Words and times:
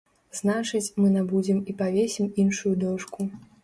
Значыць, 0.37 0.93
мы 1.03 1.13
набудзем 1.17 1.61
і 1.69 1.77
павесім 1.85 2.35
іншую 2.45 2.77
дошку. 2.87 3.33